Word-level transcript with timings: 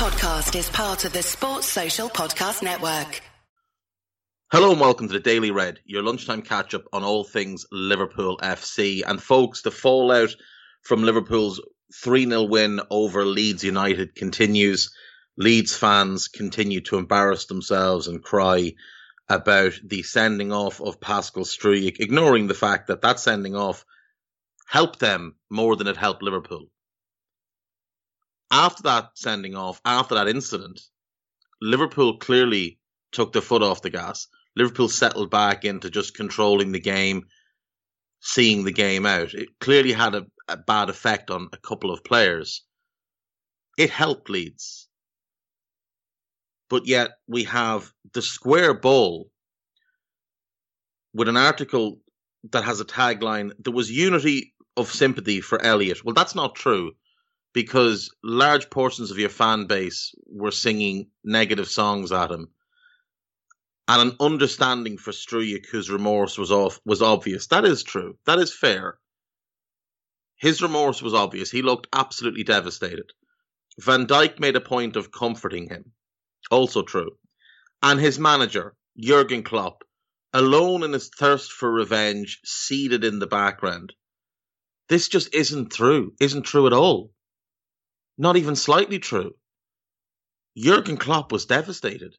podcast 0.00 0.58
is 0.58 0.70
part 0.70 1.04
of 1.04 1.12
the 1.12 1.22
Sports 1.22 1.66
Social 1.66 2.08
Podcast 2.08 2.62
Network. 2.62 3.20
Hello 4.50 4.70
and 4.70 4.80
welcome 4.80 5.08
to 5.08 5.12
the 5.12 5.20
Daily 5.20 5.50
Red, 5.50 5.78
your 5.84 6.02
lunchtime 6.02 6.40
catch 6.40 6.72
up 6.72 6.84
on 6.90 7.04
all 7.04 7.22
things 7.22 7.66
Liverpool 7.70 8.38
FC. 8.38 9.02
And 9.06 9.22
folks, 9.22 9.60
the 9.60 9.70
fallout 9.70 10.34
from 10.80 11.02
Liverpool's 11.02 11.60
3 12.02 12.26
0 12.26 12.44
win 12.44 12.80
over 12.88 13.26
Leeds 13.26 13.62
United 13.62 14.14
continues. 14.14 14.90
Leeds 15.36 15.76
fans 15.76 16.28
continue 16.28 16.80
to 16.80 16.96
embarrass 16.96 17.44
themselves 17.44 18.08
and 18.08 18.22
cry 18.22 18.72
about 19.28 19.74
the 19.84 20.02
sending 20.02 20.50
off 20.50 20.80
of 20.80 20.98
Pascal 20.98 21.44
Struijk, 21.44 22.00
ignoring 22.00 22.46
the 22.46 22.54
fact 22.54 22.86
that 22.86 23.02
that 23.02 23.20
sending 23.20 23.54
off 23.54 23.84
helped 24.66 24.98
them 24.98 25.34
more 25.50 25.76
than 25.76 25.88
it 25.88 25.98
helped 25.98 26.22
Liverpool. 26.22 26.70
After 28.50 28.82
that 28.84 29.10
sending 29.14 29.54
off, 29.54 29.80
after 29.84 30.16
that 30.16 30.28
incident, 30.28 30.80
Liverpool 31.62 32.18
clearly 32.18 32.80
took 33.12 33.32
the 33.32 33.42
foot 33.42 33.62
off 33.62 33.82
the 33.82 33.90
gas. 33.90 34.26
Liverpool 34.56 34.88
settled 34.88 35.30
back 35.30 35.64
into 35.64 35.90
just 35.90 36.16
controlling 36.16 36.72
the 36.72 36.80
game, 36.80 37.26
seeing 38.20 38.64
the 38.64 38.72
game 38.72 39.06
out. 39.06 39.34
It 39.34 39.48
clearly 39.60 39.92
had 39.92 40.14
a, 40.14 40.26
a 40.48 40.56
bad 40.56 40.90
effect 40.90 41.30
on 41.30 41.48
a 41.52 41.58
couple 41.58 41.92
of 41.92 42.02
players. 42.02 42.64
It 43.78 43.90
helped 43.90 44.28
Leeds. 44.28 44.88
But 46.68 46.86
yet 46.86 47.12
we 47.26 47.44
have 47.44 47.92
the 48.12 48.22
square 48.22 48.74
ball 48.74 49.30
with 51.12 51.28
an 51.28 51.36
article 51.36 52.00
that 52.50 52.64
has 52.64 52.80
a 52.80 52.84
tagline 52.84 53.52
there 53.58 53.72
was 53.72 53.90
unity 53.90 54.54
of 54.76 54.90
sympathy 54.90 55.40
for 55.40 55.60
Elliott. 55.60 56.04
Well, 56.04 56.14
that's 56.14 56.34
not 56.34 56.54
true 56.54 56.92
because 57.52 58.14
large 58.22 58.70
portions 58.70 59.10
of 59.10 59.18
your 59.18 59.28
fan 59.28 59.66
base 59.66 60.14
were 60.26 60.50
singing 60.52 61.10
negative 61.24 61.68
songs 61.68 62.12
at 62.12 62.30
him 62.30 62.48
and 63.90 64.10
an 64.10 64.16
understanding 64.20 64.96
for 64.96 65.10
Struijk, 65.10 65.66
whose 65.66 65.90
remorse 65.90 66.38
was 66.38 66.52
off 66.52 66.80
was 66.84 67.02
obvious. 67.02 67.48
That 67.48 67.64
is 67.64 67.82
true. 67.82 68.16
That 68.24 68.38
is 68.38 68.54
fair. 68.54 69.00
His 70.36 70.62
remorse 70.62 71.02
was 71.02 71.12
obvious. 71.12 71.50
He 71.50 71.62
looked 71.62 71.88
absolutely 71.92 72.44
devastated. 72.44 73.10
Van 73.80 74.06
Dijk 74.06 74.38
made 74.38 74.54
a 74.54 74.60
point 74.60 74.94
of 74.94 75.10
comforting 75.10 75.68
him. 75.68 75.90
Also 76.52 76.82
true. 76.82 77.16
And 77.82 77.98
his 77.98 78.16
manager, 78.16 78.76
Jurgen 78.96 79.42
Klopp, 79.42 79.82
alone 80.32 80.84
in 80.84 80.92
his 80.92 81.08
thirst 81.08 81.50
for 81.50 81.68
revenge, 81.68 82.38
seated 82.44 83.02
in 83.02 83.18
the 83.18 83.26
background. 83.26 83.92
This 84.88 85.08
just 85.08 85.34
isn't 85.34 85.72
true. 85.72 86.14
Isn't 86.20 86.42
true 86.42 86.68
at 86.68 86.72
all. 86.72 87.10
Not 88.18 88.36
even 88.36 88.56
slightly 88.56 88.98
true. 88.98 89.34
Jurgen 90.56 90.96
Klopp 90.96 91.32
was 91.32 91.46
devastated. 91.46 92.16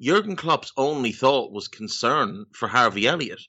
Jurgen 0.00 0.36
Klopp's 0.36 0.72
only 0.76 1.12
thought 1.12 1.52
was 1.52 1.68
concern 1.68 2.46
for 2.52 2.68
Harvey 2.68 3.06
Elliott, 3.06 3.42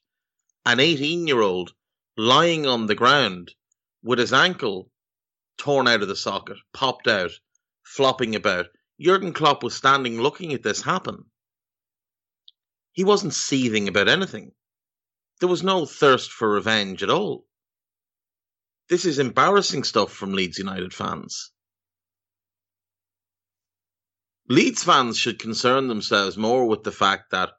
an 0.66 0.80
18 0.80 1.28
year 1.28 1.42
old 1.42 1.74
lying 2.18 2.66
on 2.66 2.88
the 2.88 2.96
ground 2.96 3.54
with 4.04 4.20
his 4.20 4.34
ankle 4.34 4.92
torn 5.58 5.88
out 5.88 6.02
of 6.02 6.08
the 6.08 6.16
socket, 6.16 6.58
popped 6.74 7.08
out, 7.08 7.32
flopping 7.84 8.36
about. 8.36 8.68
Jurgen 9.00 9.34
Klopp 9.34 9.62
was 9.62 9.76
standing 9.76 10.22
looking 10.22 10.54
at 10.54 10.64
this 10.64 10.82
happen. 10.82 11.26
He 12.94 13.04
wasn't 13.04 13.34
seething 13.34 13.88
about 13.88 14.08
anything. 14.08 14.52
There 15.40 15.50
was 15.50 15.64
no 15.64 15.86
thirst 15.86 16.32
for 16.32 16.50
revenge 16.50 17.04
at 17.04 17.10
all. 17.10 17.46
This 18.90 19.06
is 19.06 19.20
embarrassing 19.20 19.84
stuff 19.84 20.12
from 20.12 20.34
Leeds 20.34 20.58
United 20.58 20.94
fans. 20.94 21.52
Leeds 24.52 24.84
fans 24.84 25.16
should 25.16 25.38
concern 25.38 25.88
themselves 25.88 26.36
more 26.36 26.68
with 26.68 26.84
the 26.84 26.92
fact 26.92 27.30
that 27.32 27.52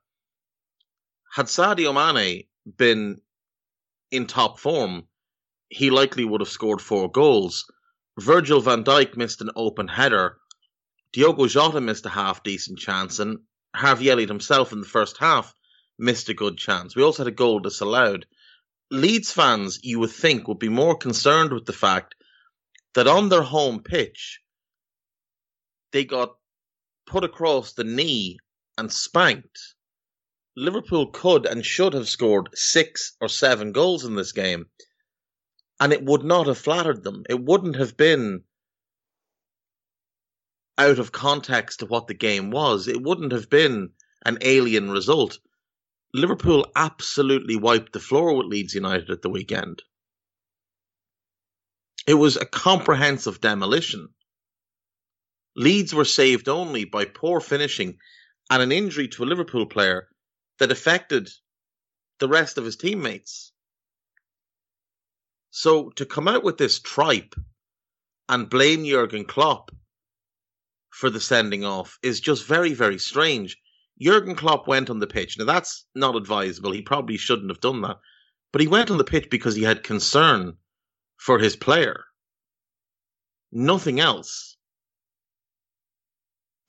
had 1.33 1.47
Sadio 1.47 1.95
Mane 1.95 2.49
been 2.77 3.21
in 4.11 4.27
top 4.27 4.59
form, 4.59 5.06
he 5.69 5.91
likely 5.91 6.25
would 6.25 6.41
have 6.41 6.50
scored 6.50 6.83
four 6.83 7.09
goals. 7.09 7.71
Virgil 8.19 8.61
van 8.61 8.83
Dijk 8.83 9.17
missed 9.17 9.41
an 9.41 9.53
open 9.55 9.87
header. 9.87 10.39
Diogo 11.12 11.47
Jota 11.47 11.81
missed 11.81 12.06
a 12.06 12.11
half 12.11 12.43
decent 12.43 12.81
chance, 12.81 13.21
and 13.21 13.39
Harvey 13.75 14.11
Elliott 14.11 14.29
himself 14.29 14.73
in 14.73 14.81
the 14.81 14.87
first 14.87 15.17
half 15.19 15.55
missed 15.97 16.29
a 16.29 16.34
good 16.34 16.59
chance. 16.59 16.97
We 16.97 17.05
also 17.05 17.23
had 17.23 17.33
a 17.33 17.37
goal 17.37 17.61
disallowed. 17.61 18.27
Leeds 18.91 19.31
fans, 19.31 19.79
you 19.84 20.00
would 20.00 20.11
think, 20.11 20.49
would 20.49 20.59
be 20.59 20.69
more 20.69 20.97
concerned 20.97 21.53
with 21.53 21.67
the 21.67 21.73
fact 21.73 22.17
that 22.95 23.06
on 23.06 23.29
their 23.29 23.43
home 23.43 23.84
pitch, 23.84 24.41
they 25.93 26.05
got 26.05 26.34
put 27.10 27.25
across 27.25 27.72
the 27.72 27.84
knee 27.84 28.38
and 28.78 28.91
spanked. 28.93 29.75
Liverpool 30.56 31.09
could 31.09 31.44
and 31.44 31.66
should 31.66 31.93
have 31.93 32.09
scored 32.09 32.48
six 32.54 33.16
or 33.21 33.28
seven 33.28 33.72
goals 33.72 34.04
in 34.04 34.15
this 34.15 34.32
game, 34.32 34.66
and 35.81 35.93
it 35.93 36.04
would 36.04 36.22
not 36.22 36.47
have 36.47 36.59
flattered 36.59 37.03
them. 37.03 37.25
It 37.28 37.41
wouldn't 37.41 37.76
have 37.76 37.97
been 37.97 38.44
out 40.78 41.00
of 41.00 41.10
context 41.12 41.81
to 41.81 41.87
what 41.87 42.06
the 42.06 42.15
game 42.15 42.50
was. 42.53 42.87
It 42.87 43.03
wouldn't 43.03 43.32
have 43.32 43.50
been 43.50 43.91
an 44.25 44.38
alien 44.41 44.91
result. 44.91 45.41
Liverpool 46.15 46.70
absolutely 46.76 47.56
wiped 47.56 47.93
the 47.93 48.00
floor 48.00 48.37
with 48.37 48.47
Leeds 48.47 48.75
United 48.75 49.10
at 49.10 49.22
the 49.22 49.31
weekend. 49.31 49.82
It 52.06 52.15
was 52.15 52.37
a 52.37 52.47
comprehensive 52.47 53.41
demolition. 53.41 54.09
Leeds 55.56 55.94
were 55.94 56.05
saved 56.05 56.49
only 56.49 56.84
by 56.84 57.05
poor 57.05 57.41
finishing 57.41 57.99
and 58.50 58.62
an 58.62 58.72
injury 58.72 59.09
to 59.09 59.25
a 59.25 59.27
Liverpool 59.27 59.66
player 59.66 60.09
that 60.59 60.72
affected 60.72 61.28
the 62.19 62.28
rest 62.28 62.59
of 62.59 62.65
his 62.65 62.77
teammates. 62.77 63.53
So 65.50 65.91
to 65.91 66.06
come 66.06 66.28
out 66.28 66.44
with 66.44 66.59
this 66.59 66.81
tripe 66.81 67.34
and 68.28 68.49
blame 68.49 68.84
Jurgen 68.84 69.25
Klopp 69.25 69.71
for 70.91 71.11
the 71.11 71.21
sending 71.21 71.65
off 71.65 71.99
is 72.03 72.21
just 72.21 72.47
very, 72.47 72.75
very 72.75 72.99
strange. 72.99 73.56
Jurgen 74.00 74.37
Klopp 74.37 74.69
went 74.69 74.91
on 74.91 74.99
the 75.00 75.06
pitch. 75.06 75.38
Now 75.38 75.44
that's 75.44 75.87
not 75.94 76.17
advisable. 76.17 76.72
He 76.72 76.82
probably 76.82 77.17
shouldn't 77.17 77.50
have 77.50 77.61
done 77.61 77.81
that. 77.82 77.97
But 78.53 78.61
he 78.61 78.69
went 78.69 78.91
on 78.91 78.99
the 78.99 79.05
pitch 79.05 79.28
because 79.31 79.55
he 79.55 79.62
had 79.62 79.82
concern 79.82 80.56
for 81.17 81.38
his 81.38 81.56
player. 81.56 82.05
Nothing 83.53 84.00
else. 84.00 84.50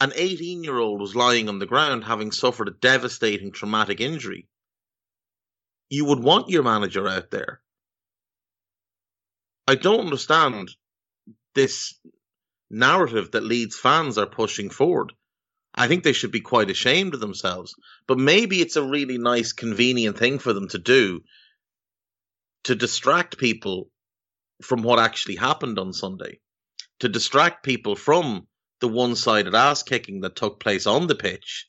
An 0.02 0.14
18 0.16 0.64
year 0.64 0.80
old 0.80 1.00
was 1.00 1.16
lying 1.16 1.48
on 1.48 1.60
the 1.60 1.68
ground 1.68 2.04
having 2.04 2.32
suffered 2.32 2.68
a 2.68 2.72
devastating 2.72 3.52
traumatic 3.52 4.02
injury. 4.02 4.48
You 5.90 6.06
would 6.06 6.18
want 6.18 6.50
your 6.50 6.64
manager 6.64 7.08
out 7.08 7.30
there. 7.30 7.62
I 9.68 9.76
don't 9.76 10.00
understand 10.00 10.72
this 11.54 11.94
narrative 12.72 13.30
that 13.32 13.44
Leeds 13.44 13.78
fans 13.78 14.18
are 14.18 14.26
pushing 14.26 14.72
forward. 14.72 15.14
I 15.76 15.88
think 15.88 16.04
they 16.04 16.14
should 16.14 16.32
be 16.32 16.42
quite 16.42 16.72
ashamed 16.72 17.14
of 17.14 17.20
themselves. 17.20 17.76
But 18.08 18.18
maybe 18.18 18.60
it's 18.60 18.78
a 18.78 18.84
really 18.84 19.20
nice, 19.20 19.54
convenient 19.54 20.18
thing 20.18 20.40
for 20.40 20.52
them 20.52 20.68
to 20.70 20.80
do 20.80 21.22
to 22.64 22.74
distract 22.74 23.38
people 23.38 23.92
from 24.64 24.82
what 24.82 24.98
actually 24.98 25.36
happened 25.36 25.78
on 25.78 25.94
Sunday, 25.94 26.40
to 27.02 27.08
distract 27.08 27.64
people 27.64 27.96
from 27.96 28.48
the 28.82 28.88
one 28.88 29.16
sided 29.16 29.56
ass 29.56 29.84
kicking 29.84 30.22
that 30.22 30.36
took 30.36 30.60
place 30.60 30.86
on 30.88 31.08
the 31.08 31.16
pitch 31.16 31.68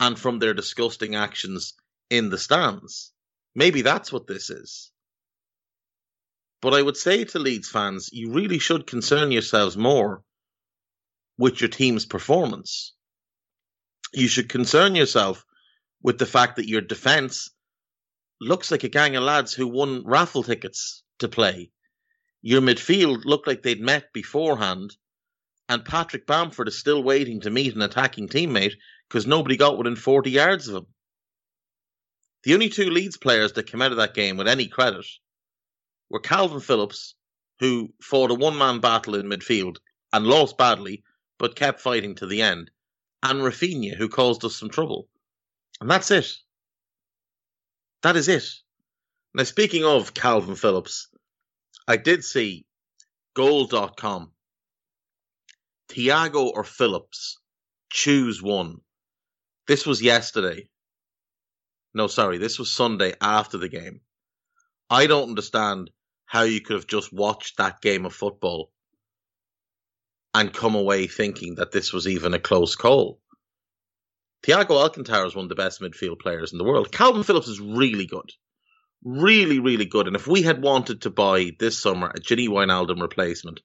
and 0.00 0.18
from 0.18 0.38
their 0.38 0.54
disgusting 0.54 1.14
actions 1.14 1.74
in 2.10 2.30
the 2.30 2.38
stands. 2.38 3.12
Maybe 3.54 3.82
that's 3.82 4.12
what 4.12 4.26
this 4.26 4.50
is. 4.50 4.90
But 6.62 6.74
I 6.74 6.82
would 6.82 6.96
say 6.96 7.24
to 7.24 7.38
Leeds 7.38 7.68
fans, 7.68 8.08
you 8.12 8.32
really 8.32 8.58
should 8.58 8.86
concern 8.86 9.30
yourselves 9.30 9.76
more 9.76 10.22
with 11.38 11.60
your 11.60 11.68
team's 11.68 12.06
performance. 12.06 12.94
You 14.12 14.26
should 14.26 14.48
concern 14.48 14.94
yourself 14.94 15.44
with 16.02 16.18
the 16.18 16.26
fact 16.26 16.56
that 16.56 16.68
your 16.68 16.80
defence 16.80 17.50
looks 18.40 18.70
like 18.70 18.84
a 18.84 18.88
gang 18.88 19.16
of 19.16 19.22
lads 19.22 19.52
who 19.52 19.66
won 19.66 20.02
raffle 20.06 20.42
tickets 20.42 21.02
to 21.18 21.28
play. 21.28 21.70
Your 22.40 22.62
midfield 22.62 23.24
looked 23.24 23.46
like 23.46 23.62
they'd 23.62 23.80
met 23.80 24.12
beforehand 24.12 24.96
and 25.68 25.84
Patrick 25.84 26.26
Bamford 26.26 26.68
is 26.68 26.78
still 26.78 27.02
waiting 27.02 27.40
to 27.40 27.50
meet 27.50 27.74
an 27.74 27.82
attacking 27.82 28.28
teammate 28.28 28.74
because 29.08 29.26
nobody 29.26 29.56
got 29.56 29.78
within 29.78 29.96
40 29.96 30.30
yards 30.30 30.68
of 30.68 30.76
him. 30.76 30.86
The 32.44 32.54
only 32.54 32.68
two 32.68 32.90
Leeds 32.90 33.16
players 33.16 33.52
that 33.54 33.66
came 33.66 33.82
out 33.82 33.90
of 33.90 33.96
that 33.96 34.14
game 34.14 34.36
with 34.36 34.46
any 34.46 34.68
credit 34.68 35.06
were 36.08 36.20
Calvin 36.20 36.60
Phillips, 36.60 37.14
who 37.58 37.92
fought 38.00 38.30
a 38.30 38.34
one 38.34 38.56
man 38.56 38.80
battle 38.80 39.16
in 39.16 39.26
midfield 39.26 39.78
and 40.12 40.26
lost 40.26 40.56
badly, 40.56 41.02
but 41.38 41.56
kept 41.56 41.80
fighting 41.80 42.14
to 42.16 42.26
the 42.26 42.42
end, 42.42 42.70
and 43.22 43.40
Rafinha, 43.40 43.96
who 43.96 44.08
caused 44.08 44.44
us 44.44 44.56
some 44.56 44.70
trouble. 44.70 45.08
And 45.80 45.90
that's 45.90 46.10
it. 46.10 46.32
That 48.02 48.16
is 48.16 48.28
it. 48.28 48.44
Now, 49.34 49.42
speaking 49.42 49.84
of 49.84 50.14
Calvin 50.14 50.54
Phillips, 50.54 51.08
I 51.88 51.96
did 51.96 52.24
see 52.24 52.66
goal.com 53.34 54.30
Thiago 55.88 56.46
or 56.46 56.64
Phillips, 56.64 57.38
choose 57.90 58.42
one. 58.42 58.78
This 59.66 59.86
was 59.86 60.02
yesterday. 60.02 60.68
No, 61.94 62.06
sorry, 62.06 62.38
this 62.38 62.58
was 62.58 62.72
Sunday 62.72 63.14
after 63.20 63.58
the 63.58 63.68
game. 63.68 64.00
I 64.90 65.06
don't 65.06 65.30
understand 65.30 65.90
how 66.26 66.42
you 66.42 66.60
could 66.60 66.74
have 66.74 66.86
just 66.86 67.12
watched 67.12 67.56
that 67.56 67.80
game 67.80 68.04
of 68.04 68.14
football 68.14 68.70
and 70.34 70.52
come 70.52 70.74
away 70.74 71.06
thinking 71.06 71.54
that 71.54 71.72
this 71.72 71.92
was 71.92 72.06
even 72.06 72.34
a 72.34 72.38
close 72.38 72.74
call. 72.76 73.20
Thiago 74.42 74.72
Alcantara 74.72 75.26
is 75.26 75.34
one 75.34 75.46
of 75.46 75.48
the 75.48 75.54
best 75.54 75.80
midfield 75.80 76.20
players 76.20 76.52
in 76.52 76.58
the 76.58 76.64
world. 76.64 76.92
Calvin 76.92 77.22
Phillips 77.22 77.48
is 77.48 77.60
really 77.60 78.06
good. 78.06 78.30
Really, 79.02 79.60
really 79.60 79.86
good. 79.86 80.06
And 80.06 80.14
if 80.14 80.26
we 80.26 80.42
had 80.42 80.62
wanted 80.62 81.02
to 81.02 81.10
buy 81.10 81.52
this 81.58 81.78
summer 81.78 82.08
a 82.08 82.20
Gini 82.20 82.48
Wijnaldum 82.48 83.00
replacement, 83.00 83.60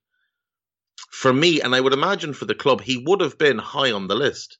for 1.12 1.34
me, 1.34 1.62
and 1.62 1.76
I 1.76 1.82
would 1.82 1.94
imagine 1.94 2.34
for 2.34 2.46
the 2.46 2.56
club, 2.56 2.82
he 2.82 2.98
would 2.98 3.20
have 3.20 3.38
been 3.38 3.58
high 3.58 3.92
on 3.92 4.08
the 4.08 4.16
list 4.16 4.58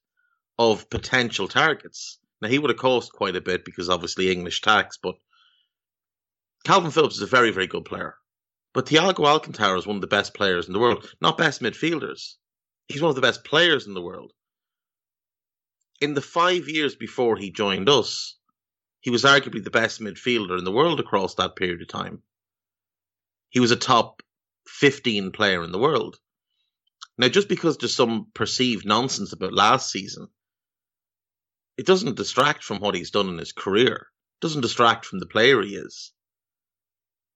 of 0.60 0.90
potential 0.90 1.48
targets. 1.48 2.20
Now, 2.42 2.50
he 2.50 2.60
would 2.60 2.70
have 2.70 2.78
cost 2.78 3.14
quite 3.14 3.36
a 3.36 3.42
bit 3.42 3.64
because 3.64 3.90
obviously 3.90 4.30
English 4.30 4.62
tax, 4.62 4.98
but 5.02 5.16
Calvin 6.66 6.92
Phillips 6.92 7.16
is 7.16 7.22
a 7.22 7.28
very, 7.28 7.52
very 7.52 7.68
good 7.68 7.86
player. 7.86 8.16
But 8.74 8.86
Thiago 8.86 9.26
Alcantara 9.26 9.78
is 9.78 9.88
one 9.88 9.96
of 9.96 10.02
the 10.02 10.08
best 10.08 10.34
players 10.34 10.68
in 10.68 10.74
the 10.74 10.80
world, 10.80 11.10
not 11.22 11.38
best 11.38 11.62
midfielders. 11.62 12.36
He's 12.88 13.02
one 13.02 13.10
of 13.10 13.16
the 13.16 13.22
best 13.22 13.44
players 13.44 13.88
in 13.88 13.94
the 13.94 14.02
world. 14.02 14.34
In 16.02 16.14
the 16.14 16.22
five 16.22 16.68
years 16.68 16.96
before 16.96 17.38
he 17.38 17.50
joined 17.50 17.90
us, 17.90 18.38
he 19.00 19.10
was 19.10 19.24
arguably 19.24 19.64
the 19.64 19.72
best 19.72 20.02
midfielder 20.02 20.58
in 20.58 20.66
the 20.66 20.72
world 20.72 21.00
across 21.00 21.36
that 21.36 21.56
period 21.56 21.82
of 21.82 21.88
time. 21.88 22.24
He 23.50 23.60
was 23.60 23.72
a 23.72 23.76
top 23.76 24.22
15 24.68 25.32
player 25.32 25.64
in 25.64 25.72
the 25.72 25.80
world. 25.80 26.20
Now, 27.18 27.28
just 27.28 27.50
because 27.50 27.78
there's 27.78 27.96
some 27.96 28.28
perceived 28.34 28.86
nonsense 28.86 29.34
about 29.34 29.54
last 29.54 29.92
season, 29.92 30.28
it 31.78 31.86
doesn't 31.86 32.16
distract 32.16 32.64
from 32.64 32.80
what 32.80 32.96
he's 32.96 33.12
done 33.12 33.30
in 33.30 33.38
his 33.38 33.52
career. 33.52 33.96
It 33.96 34.42
doesn't 34.42 34.62
distract 34.62 35.06
from 35.06 35.20
the 35.20 35.28
player 35.28 35.62
he 35.62 35.76
is 35.76 36.14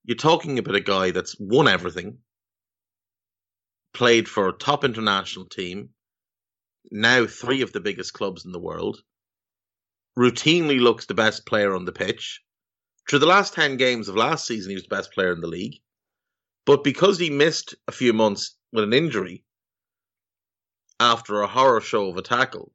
you're 0.05 0.15
talking 0.15 0.59
about 0.59 0.75
a 0.75 0.81
guy 0.81 1.11
that's 1.11 1.35
won 1.39 1.67
everything, 1.67 2.19
played 3.93 4.29
for 4.29 4.47
a 4.47 4.53
top 4.53 4.83
international 4.83 5.45
team, 5.45 5.89
now 6.91 7.25
three 7.25 7.61
of 7.63 7.73
the 7.73 7.79
biggest 7.79 8.13
clubs 8.13 8.45
in 8.45 8.51
the 8.51 8.59
world, 8.59 9.01
routinely 10.17 10.79
looks 10.79 11.07
the 11.07 11.15
best 11.15 11.45
player 11.45 11.73
on 11.73 11.85
the 11.85 11.91
pitch. 11.91 12.41
Through 13.09 13.19
the 13.19 13.25
last 13.25 13.53
10 13.55 13.77
games 13.77 14.07
of 14.07 14.15
last 14.15 14.45
season, 14.45 14.69
he 14.69 14.75
was 14.75 14.83
the 14.83 14.95
best 14.95 15.11
player 15.11 15.33
in 15.33 15.41
the 15.41 15.47
league. 15.47 15.81
But 16.65 16.83
because 16.83 17.17
he 17.17 17.29
missed 17.29 17.75
a 17.87 17.91
few 17.91 18.13
months 18.13 18.55
with 18.71 18.83
an 18.83 18.93
injury 18.93 19.43
after 20.99 21.41
a 21.41 21.47
horror 21.47 21.81
show 21.81 22.09
of 22.09 22.17
a 22.17 22.21
tackle, 22.21 22.71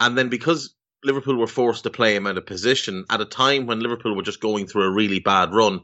and 0.00 0.16
then 0.16 0.28
because 0.28 0.74
Liverpool 1.04 1.36
were 1.36 1.46
forced 1.46 1.84
to 1.84 1.90
play 1.90 2.14
him 2.16 2.26
out 2.26 2.38
of 2.38 2.46
position 2.46 3.04
at 3.10 3.20
a 3.20 3.24
time 3.24 3.66
when 3.66 3.80
Liverpool 3.80 4.16
were 4.16 4.22
just 4.22 4.40
going 4.40 4.66
through 4.66 4.84
a 4.84 4.90
really 4.90 5.20
bad 5.20 5.52
run, 5.52 5.80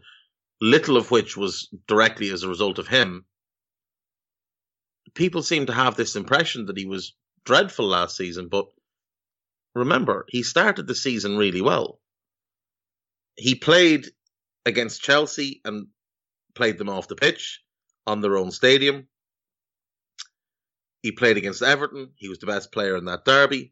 little 0.60 0.96
of 0.96 1.10
which 1.10 1.36
was 1.36 1.68
directly 1.86 2.30
as 2.30 2.42
a 2.42 2.48
result 2.48 2.78
of 2.78 2.88
him. 2.88 3.24
People 5.14 5.42
seem 5.42 5.66
to 5.66 5.72
have 5.72 5.96
this 5.96 6.16
impression 6.16 6.66
that 6.66 6.76
he 6.76 6.86
was 6.86 7.14
dreadful 7.44 7.86
last 7.86 8.16
season, 8.16 8.48
but 8.48 8.66
remember, 9.74 10.24
he 10.28 10.42
started 10.42 10.86
the 10.86 10.94
season 10.94 11.36
really 11.36 11.60
well. 11.60 12.00
He 13.36 13.54
played 13.54 14.06
against 14.64 15.02
Chelsea 15.02 15.60
and 15.64 15.88
played 16.54 16.78
them 16.78 16.88
off 16.88 17.08
the 17.08 17.16
pitch 17.16 17.60
on 18.06 18.20
their 18.20 18.36
own 18.36 18.50
stadium. 18.50 19.06
He 21.04 21.12
played 21.12 21.36
against 21.36 21.62
Everton. 21.62 22.10
He 22.16 22.28
was 22.28 22.40
the 22.40 22.46
best 22.46 22.72
player 22.72 22.96
in 22.96 23.04
that 23.06 23.26
derby 23.26 23.68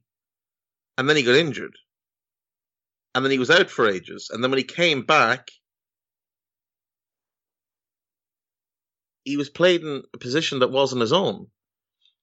and 0.98 1.08
then 1.08 1.16
he 1.16 1.22
got 1.22 1.34
injured, 1.34 1.76
and 3.14 3.24
then 3.24 3.32
he 3.32 3.38
was 3.38 3.50
out 3.50 3.70
for 3.70 3.88
ages, 3.88 4.30
and 4.32 4.42
then 4.42 4.50
when 4.50 4.58
he 4.58 4.64
came 4.64 5.02
back, 5.04 5.50
he 9.24 9.36
was 9.36 9.48
played 9.50 9.82
in 9.82 10.02
a 10.14 10.18
position 10.18 10.60
that 10.60 10.70
wasn't 10.70 11.00
his 11.00 11.12
own, 11.12 11.48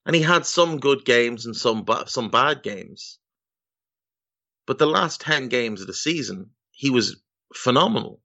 and 0.06 0.14
he 0.14 0.22
had 0.22 0.46
some 0.46 0.78
good 0.78 1.04
games 1.04 1.46
and 1.46 1.56
some 1.56 1.84
ba- 1.84 2.08
some 2.08 2.30
bad 2.30 2.62
games. 2.62 3.18
But 4.66 4.78
the 4.78 4.86
last 4.86 5.20
ten 5.20 5.48
games 5.48 5.80
of 5.80 5.86
the 5.86 5.94
season, 5.94 6.50
he 6.70 6.90
was 6.90 7.20
phenomenal. 7.54 8.20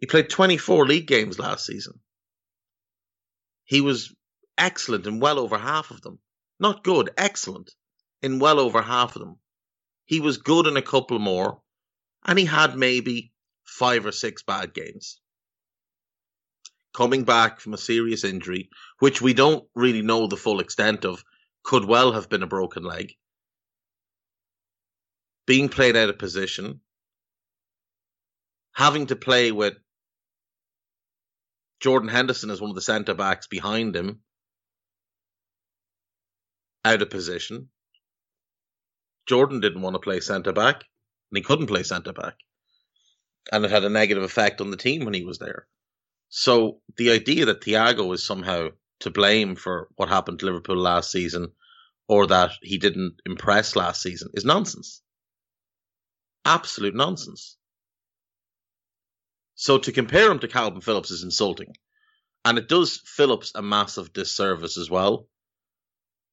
He 0.00 0.06
played 0.06 0.30
24 0.30 0.86
league 0.86 1.06
games 1.06 1.38
last 1.38 1.66
season. 1.66 2.00
He 3.64 3.80
was 3.80 4.14
excellent 4.58 5.06
in 5.06 5.20
well 5.20 5.38
over 5.38 5.58
half 5.58 5.90
of 5.90 6.00
them. 6.02 6.18
Not 6.58 6.84
good, 6.84 7.10
excellent 7.16 7.72
in 8.22 8.38
well 8.38 8.60
over 8.60 8.80
half 8.80 9.16
of 9.16 9.20
them. 9.20 9.38
He 10.06 10.20
was 10.20 10.38
good 10.38 10.66
in 10.66 10.76
a 10.76 10.82
couple 10.82 11.18
more, 11.18 11.60
and 12.24 12.38
he 12.38 12.44
had 12.44 12.76
maybe 12.76 13.32
five 13.64 14.06
or 14.06 14.12
six 14.12 14.42
bad 14.42 14.74
games. 14.74 15.20
Coming 16.94 17.24
back 17.24 17.60
from 17.60 17.74
a 17.74 17.78
serious 17.78 18.22
injury, 18.22 18.68
which 18.98 19.22
we 19.22 19.34
don't 19.34 19.66
really 19.74 20.02
know 20.02 20.26
the 20.26 20.36
full 20.36 20.60
extent 20.60 21.04
of, 21.04 21.24
could 21.62 21.84
well 21.84 22.12
have 22.12 22.28
been 22.28 22.42
a 22.42 22.46
broken 22.46 22.84
leg. 22.84 23.14
Being 25.46 25.68
played 25.68 25.96
out 25.96 26.10
of 26.10 26.18
position, 26.18 26.80
having 28.72 29.06
to 29.06 29.16
play 29.16 29.52
with 29.52 29.74
Jordan 31.80 32.08
Henderson 32.08 32.50
as 32.50 32.60
one 32.60 32.70
of 32.70 32.76
the 32.76 32.82
centre 32.82 33.14
backs 33.14 33.46
behind 33.46 33.96
him, 33.96 34.20
out 36.84 37.02
of 37.02 37.10
position, 37.10 37.68
Jordan 39.26 39.60
didn't 39.60 39.82
want 39.82 39.94
to 39.94 40.00
play 40.00 40.20
centre 40.20 40.52
back, 40.52 40.76
and 41.30 41.36
he 41.36 41.42
couldn't 41.42 41.68
play 41.68 41.82
centre 41.82 42.12
back, 42.12 42.34
and 43.50 43.64
it 43.64 43.70
had 43.70 43.84
a 43.84 43.88
negative 43.88 44.24
effect 44.24 44.60
on 44.60 44.70
the 44.70 44.76
team 44.76 45.04
when 45.04 45.14
he 45.14 45.24
was 45.24 45.38
there. 45.38 45.66
So 46.28 46.80
the 46.96 47.10
idea 47.10 47.46
that 47.46 47.60
Thiago 47.60 48.12
is 48.14 48.24
somehow 48.24 48.68
to 49.00 49.10
blame 49.10 49.54
for 49.54 49.88
what 49.96 50.08
happened 50.08 50.38
to 50.40 50.46
Liverpool 50.46 50.76
last 50.76 51.10
season, 51.10 51.52
or 52.08 52.26
that 52.28 52.52
he 52.62 52.78
didn't 52.78 53.20
impress 53.26 53.76
last 53.76 54.02
season, 54.02 54.30
is 54.34 54.44
nonsense. 54.44 55.02
Absolute 56.44 56.94
nonsense. 56.94 57.56
So 59.54 59.78
to 59.78 59.92
compare 59.92 60.30
him 60.30 60.40
to 60.40 60.48
Calvin 60.48 60.80
Phillips 60.80 61.10
is 61.10 61.22
insulting. 61.22 61.74
And 62.44 62.58
it 62.58 62.68
does 62.68 63.00
Phillips 63.04 63.52
a 63.54 63.62
massive 63.62 64.12
disservice 64.12 64.76
as 64.76 64.90
well. 64.90 65.28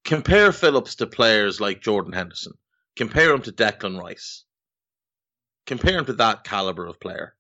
Compare 0.06 0.52
Phillips 0.52 0.96
to 0.96 1.08
players 1.08 1.60
like 1.62 1.82
Jordan 1.82 2.14
Henderson, 2.14 2.54
Compare 3.00 3.34
him 3.34 3.42
to 3.44 3.54
Declan 3.54 3.98
Rice. 3.98 4.44
Compare 5.66 6.00
him 6.00 6.06
to 6.08 6.14
that 6.14 6.44
caliber 6.44 6.86
of 6.86 7.00
player. 7.00 7.34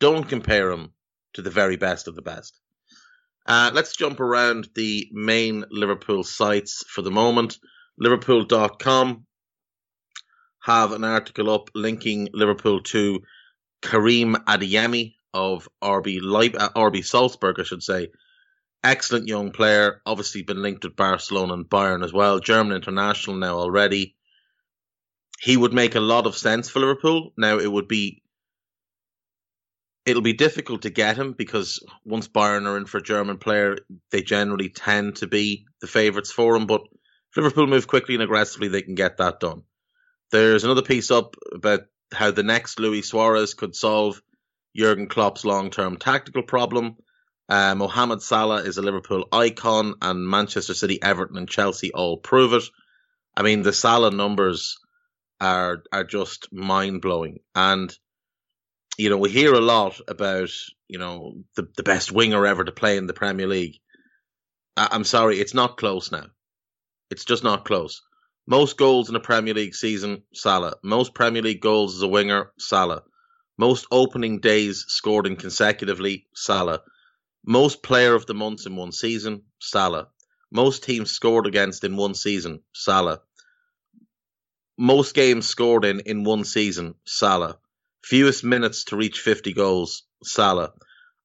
Don't 0.00 0.28
compare 0.28 0.72
him 0.72 0.92
to 1.34 1.42
the 1.42 1.50
very 1.50 1.76
best 1.76 2.08
of 2.08 2.16
the 2.16 2.22
best. 2.22 2.58
Uh, 3.46 3.70
let's 3.72 3.94
jump 3.94 4.18
around 4.18 4.68
the 4.74 5.08
main 5.12 5.64
Liverpool 5.70 6.24
sites 6.24 6.82
for 6.88 7.02
the 7.02 7.12
moment. 7.12 7.58
Liverpool.com 7.96 9.24
have 10.62 10.90
an 10.90 11.04
article 11.04 11.48
up 11.48 11.70
linking 11.74 12.28
Liverpool 12.32 12.82
to 12.82 13.20
Karim 13.82 14.34
Adeyemi 14.34 15.14
of 15.32 15.68
RB 15.80 16.18
uh, 16.58 16.70
RB 16.70 17.04
Salzburg, 17.04 17.60
I 17.60 17.62
should 17.62 17.84
say. 17.84 18.08
Excellent 18.84 19.26
young 19.26 19.50
player, 19.50 20.00
obviously 20.06 20.42
been 20.42 20.62
linked 20.62 20.84
with 20.84 20.94
Barcelona 20.94 21.54
and 21.54 21.64
Bayern 21.64 22.04
as 22.04 22.12
well. 22.12 22.38
German 22.38 22.76
international 22.76 23.36
now 23.36 23.58
already 23.58 24.14
he 25.40 25.56
would 25.56 25.72
make 25.72 25.94
a 25.94 26.00
lot 26.00 26.26
of 26.26 26.36
sense 26.36 26.70
for 26.70 26.80
Liverpool. 26.80 27.32
Now 27.36 27.58
it 27.58 27.70
would 27.70 27.88
be 27.88 28.22
it'll 30.06 30.22
be 30.22 30.34
difficult 30.34 30.82
to 30.82 30.90
get 30.90 31.16
him 31.16 31.32
because 31.32 31.84
once 32.04 32.28
Bayern 32.28 32.66
are 32.66 32.76
in 32.76 32.86
for 32.86 32.98
a 32.98 33.02
German 33.02 33.38
player, 33.38 33.76
they 34.10 34.22
generally 34.22 34.68
tend 34.68 35.16
to 35.16 35.26
be 35.26 35.66
the 35.80 35.86
favourites 35.86 36.30
for 36.30 36.54
him. 36.56 36.66
But 36.66 36.82
if 37.30 37.36
Liverpool 37.36 37.66
move 37.66 37.86
quickly 37.86 38.14
and 38.14 38.22
aggressively, 38.22 38.68
they 38.68 38.82
can 38.82 38.94
get 38.94 39.18
that 39.18 39.40
done. 39.40 39.62
There's 40.30 40.64
another 40.64 40.82
piece 40.82 41.10
up 41.10 41.36
about 41.52 41.80
how 42.12 42.30
the 42.30 42.42
next 42.42 42.78
Luis 42.78 43.08
Suarez 43.08 43.54
could 43.54 43.74
solve 43.74 44.20
Jurgen 44.76 45.08
Klopp's 45.08 45.44
long-term 45.44 45.96
tactical 45.96 46.42
problem. 46.42 46.96
Uh, 47.48 47.74
Mohamed 47.74 48.22
Salah 48.22 48.62
is 48.62 48.78
a 48.78 48.82
Liverpool 48.82 49.26
icon, 49.32 49.94
and 50.00 50.28
Manchester 50.28 50.74
City, 50.74 51.02
Everton, 51.02 51.36
and 51.36 51.48
Chelsea 51.48 51.92
all 51.92 52.16
prove 52.16 52.52
it. 52.54 52.64
I 53.36 53.42
mean, 53.42 53.62
the 53.62 53.72
Salah 53.72 54.10
numbers 54.10 54.78
are 55.40 55.82
are 55.92 56.04
just 56.04 56.52
mind 56.52 57.02
blowing. 57.02 57.40
And 57.54 57.94
you 58.96 59.10
know, 59.10 59.18
we 59.18 59.30
hear 59.30 59.52
a 59.52 59.60
lot 59.60 60.00
about 60.08 60.50
you 60.88 60.98
know 60.98 61.34
the 61.56 61.68
the 61.76 61.82
best 61.82 62.12
winger 62.12 62.46
ever 62.46 62.64
to 62.64 62.72
play 62.72 62.96
in 62.96 63.06
the 63.06 63.12
Premier 63.12 63.46
League. 63.46 63.78
I, 64.76 64.88
I'm 64.92 65.04
sorry, 65.04 65.38
it's 65.38 65.54
not 65.54 65.76
close 65.76 66.10
now. 66.10 66.26
It's 67.10 67.24
just 67.24 67.44
not 67.44 67.64
close. 67.64 68.02
Most 68.46 68.76
goals 68.76 69.08
in 69.08 69.16
a 69.16 69.20
Premier 69.20 69.54
League 69.54 69.74
season, 69.74 70.22
Salah. 70.34 70.74
Most 70.82 71.14
Premier 71.14 71.42
League 71.42 71.60
goals 71.60 71.96
as 71.96 72.02
a 72.02 72.08
winger, 72.08 72.52
Salah. 72.58 73.02
Most 73.56 73.86
opening 73.90 74.40
days 74.40 74.84
scored 74.88 75.26
in 75.26 75.36
consecutively, 75.36 76.26
Salah. 76.34 76.80
Most 77.46 77.82
player 77.82 78.14
of 78.14 78.24
the 78.24 78.32
months 78.32 78.64
in 78.64 78.74
one 78.74 78.92
season, 78.92 79.42
Salah. 79.60 80.08
Most 80.50 80.82
teams 80.82 81.10
scored 81.10 81.46
against 81.46 81.84
in 81.84 81.94
one 81.94 82.14
season, 82.14 82.60
Salah. 82.72 83.20
Most 84.78 85.14
games 85.14 85.46
scored 85.46 85.84
in 85.84 86.00
in 86.00 86.24
one 86.24 86.44
season, 86.44 86.94
Salah. 87.04 87.58
Fewest 88.02 88.44
minutes 88.44 88.84
to 88.84 88.96
reach 88.96 89.20
50 89.20 89.52
goals, 89.52 90.04
Salah. 90.22 90.72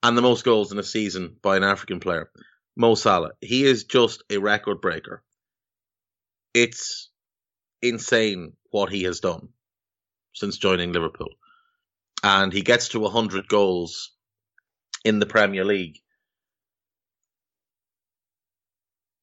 And 0.04 0.18
the 0.18 0.22
most 0.22 0.44
goals 0.44 0.74
in 0.74 0.80
a 0.80 0.84
season 0.84 1.38
by 1.42 1.56
an 1.56 1.64
African 1.64 2.02
player, 2.02 2.30
Mo 2.76 2.96
Salah. 2.96 3.32
He 3.40 3.64
is 3.64 3.86
just 3.86 4.24
a 4.30 4.40
record 4.40 4.82
breaker. 4.82 5.24
It's 6.54 7.10
insane 7.82 8.54
what 8.72 8.90
he 8.90 9.04
has 9.04 9.22
done 9.22 9.50
since 10.34 10.58
joining 10.58 10.92
Liverpool. 10.92 11.30
And 12.24 12.52
he 12.52 12.62
gets 12.62 12.90
to 12.90 13.00
100 13.00 13.48
goals 13.48 14.12
in 15.06 15.20
the 15.20 15.26
Premier 15.26 15.64
League 15.64 16.02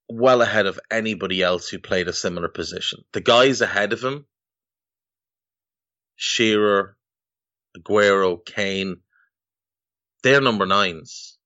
well 0.09 0.43
ahead 0.43 0.67
of 0.67 0.81
anybody 0.91 1.43
else 1.43 1.69
who 1.69 1.79
played 1.79 2.09
a 2.09 2.13
similar 2.13 2.49
position. 2.49 3.05
The 3.13 3.21
guys 3.21 3.61
ahead 3.61 3.93
of 3.93 4.03
him, 4.03 4.27
Shearer, 6.17 6.97
Aguero, 7.77 8.45
Kane, 8.45 8.99
they're 10.23 10.41
number 10.41 10.67
nines. 10.67 11.39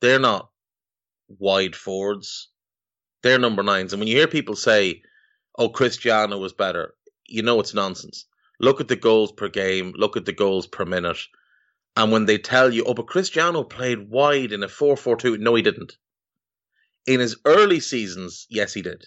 They're 0.00 0.20
not 0.20 0.50
wide 1.28 1.76
forwards. 1.76 2.48
They're 3.22 3.38
number 3.38 3.62
nines. 3.62 3.92
And 3.92 4.00
when 4.00 4.08
you 4.08 4.16
hear 4.16 4.28
people 4.28 4.56
say, 4.56 5.02
oh, 5.58 5.68
Cristiano 5.68 6.38
was 6.38 6.52
better, 6.52 6.94
you 7.26 7.42
know 7.42 7.60
it's 7.60 7.74
nonsense. 7.74 8.26
Look 8.60 8.80
at 8.80 8.88
the 8.88 8.96
goals 8.96 9.32
per 9.32 9.48
game, 9.48 9.92
look 9.96 10.16
at 10.16 10.24
the 10.24 10.32
goals 10.32 10.66
per 10.66 10.84
minute. 10.84 11.18
And 11.96 12.12
when 12.12 12.26
they 12.26 12.38
tell 12.38 12.72
you, 12.72 12.84
oh, 12.84 12.94
but 12.94 13.06
Cristiano 13.06 13.64
played 13.64 14.08
wide 14.08 14.52
in 14.52 14.62
a 14.62 14.68
4 14.68 14.96
4 14.96 15.16
2, 15.16 15.38
no, 15.38 15.54
he 15.54 15.62
didn't. 15.62 15.96
In 17.06 17.20
his 17.20 17.36
early 17.44 17.80
seasons, 17.80 18.46
yes, 18.50 18.74
he 18.74 18.82
did. 18.82 19.04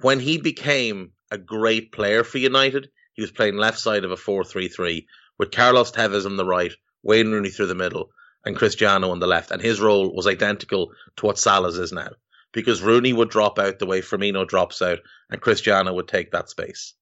When 0.00 0.20
he 0.20 0.38
became 0.38 1.12
a 1.30 1.38
great 1.38 1.92
player 1.92 2.24
for 2.24 2.38
United, 2.38 2.90
he 3.14 3.22
was 3.22 3.30
playing 3.30 3.56
left 3.56 3.78
side 3.78 4.04
of 4.04 4.10
a 4.10 4.16
4 4.16 4.44
3 4.44 4.68
3 4.68 5.06
with 5.38 5.50
Carlos 5.50 5.92
Tevez 5.92 6.26
on 6.26 6.36
the 6.36 6.44
right, 6.44 6.72
Wayne 7.02 7.30
Rooney 7.30 7.50
through 7.50 7.66
the 7.66 7.74
middle, 7.74 8.10
and 8.44 8.56
Cristiano 8.56 9.10
on 9.10 9.20
the 9.20 9.26
left. 9.26 9.50
And 9.50 9.60
his 9.60 9.80
role 9.80 10.14
was 10.14 10.26
identical 10.26 10.92
to 11.16 11.26
what 11.26 11.38
Salah's 11.38 11.78
is 11.78 11.92
now 11.92 12.10
because 12.56 12.80
Rooney 12.80 13.12
would 13.12 13.28
drop 13.28 13.58
out 13.58 13.78
the 13.78 13.84
way 13.86 14.00
Firmino 14.00 14.48
drops 14.48 14.80
out, 14.80 15.00
and 15.28 15.42
Cristiano 15.42 15.92
would 15.92 16.08
take 16.08 16.30
that 16.30 16.48
space. 16.48 16.94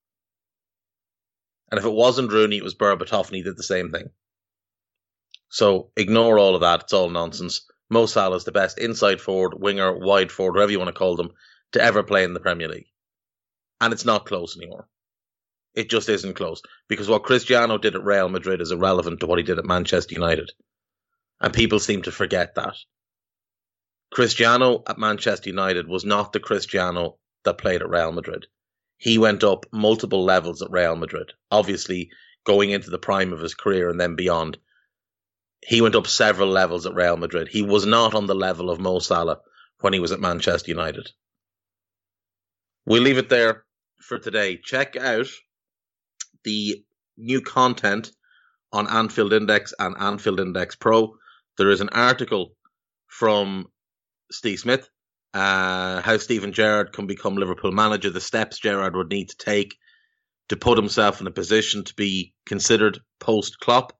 And 1.70 1.78
if 1.78 1.84
it 1.84 1.92
wasn't 1.92 2.32
Rooney, 2.32 2.56
it 2.56 2.64
was 2.64 2.74
Berbatov, 2.74 3.28
and 3.28 3.36
he 3.36 3.42
did 3.44 3.56
the 3.56 3.62
same 3.62 3.92
thing. 3.92 4.10
So 5.48 5.92
ignore 5.96 6.40
all 6.40 6.56
of 6.56 6.62
that. 6.62 6.82
It's 6.82 6.92
all 6.92 7.08
nonsense. 7.08 7.70
Mo 7.94 8.06
Salah 8.06 8.36
is 8.36 8.44
the 8.44 8.52
best 8.52 8.78
inside 8.78 9.20
forward, 9.20 9.54
winger, 9.54 9.96
wide 9.96 10.32
forward, 10.32 10.56
whatever 10.56 10.72
you 10.72 10.78
want 10.78 10.88
to 10.88 10.98
call 10.98 11.14
them, 11.14 11.30
to 11.72 11.80
ever 11.80 12.02
play 12.02 12.24
in 12.24 12.34
the 12.34 12.40
Premier 12.40 12.66
League. 12.66 12.88
And 13.80 13.92
it's 13.92 14.04
not 14.04 14.26
close 14.26 14.56
anymore. 14.56 14.88
It 15.74 15.88
just 15.88 16.08
isn't 16.08 16.34
close. 16.34 16.60
Because 16.88 17.08
what 17.08 17.22
Cristiano 17.22 17.78
did 17.78 17.94
at 17.94 18.02
Real 18.02 18.28
Madrid 18.28 18.60
is 18.60 18.72
irrelevant 18.72 19.20
to 19.20 19.26
what 19.26 19.38
he 19.38 19.44
did 19.44 19.60
at 19.60 19.64
Manchester 19.64 20.12
United. 20.12 20.50
And 21.40 21.54
people 21.54 21.78
seem 21.78 22.02
to 22.02 22.10
forget 22.10 22.56
that. 22.56 22.74
Cristiano 24.12 24.82
at 24.88 24.98
Manchester 24.98 25.50
United 25.50 25.86
was 25.86 26.04
not 26.04 26.32
the 26.32 26.40
Cristiano 26.40 27.18
that 27.44 27.58
played 27.58 27.80
at 27.80 27.88
Real 27.88 28.10
Madrid. 28.10 28.46
He 28.96 29.18
went 29.18 29.44
up 29.44 29.66
multiple 29.72 30.24
levels 30.24 30.62
at 30.62 30.70
Real 30.72 30.96
Madrid, 30.96 31.32
obviously 31.48 32.10
going 32.44 32.70
into 32.70 32.90
the 32.90 32.98
prime 32.98 33.32
of 33.32 33.40
his 33.40 33.54
career 33.54 33.88
and 33.88 34.00
then 34.00 34.16
beyond 34.16 34.58
he 35.66 35.80
went 35.80 35.94
up 35.94 36.06
several 36.06 36.48
levels 36.48 36.86
at 36.86 36.94
Real 36.94 37.16
Madrid. 37.16 37.48
He 37.48 37.62
was 37.62 37.86
not 37.86 38.14
on 38.14 38.26
the 38.26 38.34
level 38.34 38.70
of 38.70 38.80
Mo 38.80 38.98
Salah 38.98 39.40
when 39.80 39.92
he 39.92 40.00
was 40.00 40.12
at 40.12 40.20
Manchester 40.20 40.70
United. 40.70 41.10
We'll 42.86 43.02
leave 43.02 43.18
it 43.18 43.30
there 43.30 43.64
for 44.00 44.18
today. 44.18 44.58
Check 44.62 44.96
out 44.96 45.26
the 46.44 46.84
new 47.16 47.40
content 47.40 48.10
on 48.72 48.88
Anfield 48.88 49.32
Index 49.32 49.72
and 49.78 49.96
Anfield 49.98 50.40
Index 50.40 50.76
Pro. 50.76 51.16
There 51.56 51.70
is 51.70 51.80
an 51.80 51.90
article 51.90 52.54
from 53.06 53.66
Steve 54.30 54.58
Smith, 54.58 54.88
uh, 55.32 56.02
how 56.02 56.18
Steven 56.18 56.52
Gerrard 56.52 56.92
can 56.92 57.06
become 57.06 57.36
Liverpool 57.36 57.72
manager, 57.72 58.10
the 58.10 58.20
steps 58.20 58.58
Gerrard 58.58 58.96
would 58.96 59.10
need 59.10 59.30
to 59.30 59.36
take 59.36 59.76
to 60.48 60.56
put 60.56 60.76
himself 60.76 61.20
in 61.20 61.26
a 61.26 61.30
position 61.30 61.84
to 61.84 61.94
be 61.94 62.34
considered 62.44 63.00
post 63.18 63.58
Klopp. 63.60 63.92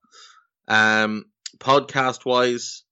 Um, 0.68 1.24
podcast 1.64 2.26
wise, 2.26 2.84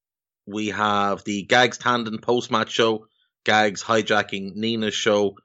we 0.46 0.68
have 0.68 1.22
the 1.24 1.42
Gags 1.42 1.78
Tandon 1.78 2.22
post 2.22 2.50
match 2.50 2.72
show, 2.72 3.06
Gags 3.44 3.82
hijacking 3.82 4.54
Nina's 4.54 4.94
show 4.94 5.36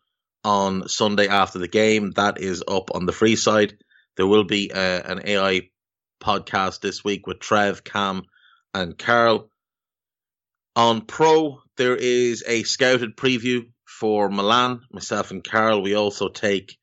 on 0.45 0.87
Sunday 0.87 1.27
after 1.27 1.59
the 1.59 1.67
game. 1.67 2.11
That 2.11 2.39
is 2.39 2.63
up 2.65 2.95
on 2.95 3.05
the 3.05 3.11
free 3.11 3.35
side. 3.35 3.77
There 4.15 4.25
will 4.25 4.45
be 4.45 4.71
uh, 4.71 4.77
an 4.77 5.21
AI 5.25 5.69
podcast 6.21 6.79
this 6.79 7.03
week 7.03 7.27
with 7.27 7.39
Trev, 7.39 7.83
Cam, 7.83 8.23
and 8.73 8.97
Carl. 8.97 9.49
On 10.77 11.01
Pro, 11.01 11.59
there 11.75 11.97
is 11.97 12.45
a 12.47 12.63
scouted 12.63 13.17
preview 13.17 13.65
for 13.85 14.29
Milan. 14.29 14.81
Myself 14.89 15.31
and 15.31 15.43
Carl, 15.43 15.81
we 15.81 15.95
also 15.95 16.29
take 16.29 16.77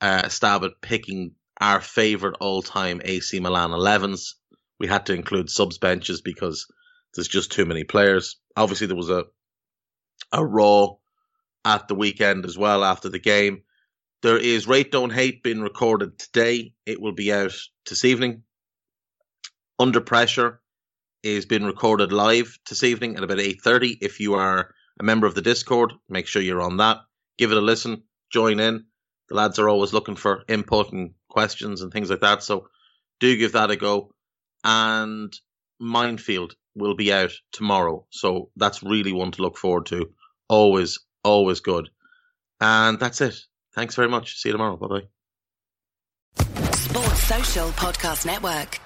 uh, 0.00 0.22
a 0.24 0.30
stab 0.30 0.64
at 0.64 0.72
picking 0.82 1.36
our 1.60 1.80
favourite 1.80 2.36
all 2.40 2.60
time 2.60 3.00
AC 3.04 3.38
Milan 3.38 3.70
11s 3.70 4.32
we 4.78 4.86
had 4.86 5.06
to 5.06 5.14
include 5.14 5.50
subs 5.50 5.78
benches 5.78 6.20
because 6.20 6.66
there's 7.14 7.28
just 7.28 7.52
too 7.52 7.64
many 7.64 7.84
players. 7.84 8.36
Obviously, 8.56 8.86
there 8.86 8.96
was 8.96 9.10
a 9.10 9.24
a 10.32 10.44
raw 10.44 10.88
at 11.64 11.88
the 11.88 11.94
weekend 11.94 12.44
as 12.44 12.58
well 12.58 12.84
after 12.84 13.08
the 13.08 13.18
game. 13.18 13.62
There 14.22 14.38
is 14.38 14.66
Rate 14.66 14.90
Don't 14.90 15.12
Hate 15.12 15.42
being 15.42 15.60
recorded 15.60 16.18
today. 16.18 16.72
It 16.86 17.00
will 17.00 17.12
be 17.12 17.32
out 17.32 17.54
this 17.88 18.04
evening. 18.04 18.42
Under 19.78 20.00
Pressure 20.00 20.60
is 21.22 21.46
being 21.46 21.64
recorded 21.64 22.12
live 22.12 22.58
this 22.68 22.84
evening 22.84 23.16
at 23.16 23.24
about 23.24 23.38
8.30. 23.38 23.98
If 24.00 24.20
you 24.20 24.34
are 24.34 24.74
a 25.00 25.04
member 25.04 25.26
of 25.26 25.34
the 25.34 25.42
Discord, 25.42 25.92
make 26.08 26.26
sure 26.26 26.42
you're 26.42 26.62
on 26.62 26.78
that. 26.78 26.98
Give 27.38 27.50
it 27.50 27.58
a 27.58 27.60
listen. 27.60 28.04
Join 28.30 28.60
in. 28.60 28.84
The 29.28 29.34
lads 29.34 29.58
are 29.58 29.68
always 29.68 29.92
looking 29.92 30.16
for 30.16 30.44
input 30.48 30.92
and 30.92 31.14
questions 31.28 31.82
and 31.82 31.92
things 31.92 32.10
like 32.10 32.20
that. 32.20 32.42
So 32.42 32.68
do 33.20 33.36
give 33.36 33.52
that 33.52 33.70
a 33.70 33.76
go 33.76 34.13
and 34.64 35.32
Minefield 35.78 36.56
will 36.74 36.94
be 36.94 37.12
out 37.12 37.32
tomorrow. 37.52 38.06
So 38.10 38.50
that's 38.56 38.82
really 38.82 39.12
one 39.12 39.30
to 39.32 39.42
look 39.42 39.56
forward 39.56 39.86
to. 39.86 40.10
Always, 40.48 40.98
always 41.22 41.60
good. 41.60 41.90
And 42.60 42.98
that's 42.98 43.20
it. 43.20 43.36
Thanks 43.74 43.94
very 43.94 44.08
much. 44.08 44.36
See 44.36 44.48
you 44.48 44.52
tomorrow. 44.52 44.76
Bye 44.76 44.88
bye. 44.88 45.02
Sports 46.72 47.22
Social 47.24 47.68
Podcast 47.70 48.26
Network. 48.26 48.80